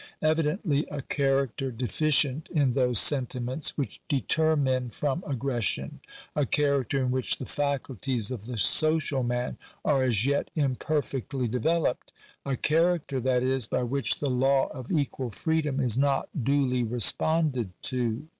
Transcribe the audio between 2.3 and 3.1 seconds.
in those